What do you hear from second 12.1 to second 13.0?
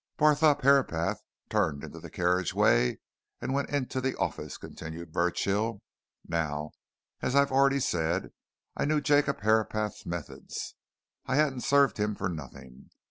for nothing.